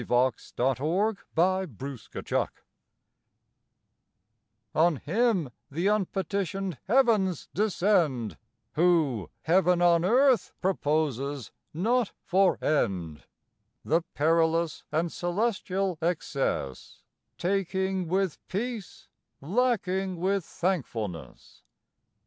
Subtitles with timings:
[0.01, 0.71] A COUNSEL
[1.11, 2.47] OF MODERATION
[4.73, 8.35] On him the unpetitioned heavens descend,
[8.73, 13.25] Who heaven on earth proposes not for end;
[13.85, 17.03] The perilous and celestial excess
[17.37, 19.07] Taking with peace,
[19.39, 21.61] lacking with thankfulness.